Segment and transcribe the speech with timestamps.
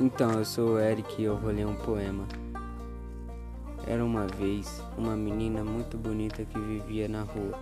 [0.00, 2.26] Então, eu sou o Eric e eu vou ler um poema.
[3.86, 7.58] Era uma vez uma menina muito bonita que vivia na rua.